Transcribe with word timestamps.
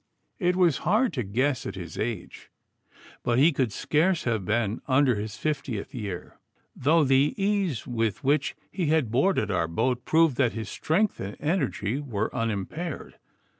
It 0.39 0.55
was 0.55 0.79
hard 0.79 1.13
to 1.13 1.21
guess 1.21 1.67
at 1.67 1.75
his 1.75 1.95
age, 1.95 2.49
but 3.21 3.37
he 3.37 3.51
could 3.51 3.71
scarce 3.71 4.23
have 4.23 4.43
been 4.45 4.81
under 4.87 5.13
his 5.13 5.37
fiftieth 5.37 5.93
year, 5.93 6.39
though 6.75 7.03
the 7.03 7.35
ease 7.37 7.85
with 7.85 8.23
which 8.23 8.55
he 8.71 8.87
had 8.87 9.11
boarded 9.11 9.51
our 9.51 9.67
boat 9.67 10.03
proved 10.03 10.37
that 10.37 10.53
his 10.53 10.69
strength 10.69 11.19
and 11.19 11.37
energy 11.39 11.99
were 11.99 12.35
unimpaired. 12.35 13.19